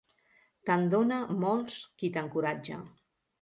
Te'n 0.69 0.87
dóna 0.93 1.19
molts 1.43 1.77
qui 2.01 2.11
t'encoratja. 2.17 2.81